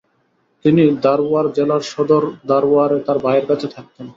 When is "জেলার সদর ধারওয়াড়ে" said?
1.57-2.97